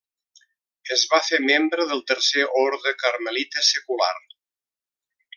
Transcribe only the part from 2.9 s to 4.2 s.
Carmelita secular.